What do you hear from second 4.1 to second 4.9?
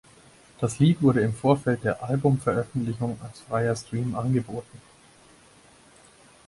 angeboten.